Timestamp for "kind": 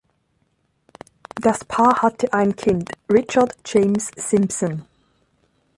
2.55-2.89